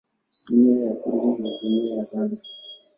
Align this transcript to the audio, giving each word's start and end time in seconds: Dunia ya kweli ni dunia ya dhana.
Dunia 0.47 0.83
ya 0.85 0.95
kweli 0.95 1.41
ni 1.41 1.57
dunia 1.61 1.95
ya 1.95 2.05
dhana. 2.05 2.37